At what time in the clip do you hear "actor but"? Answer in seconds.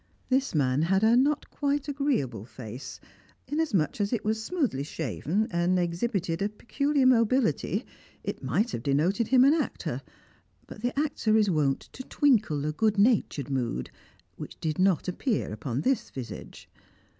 9.53-10.81